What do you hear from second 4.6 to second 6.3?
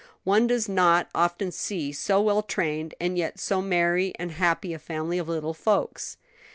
a family of little folks.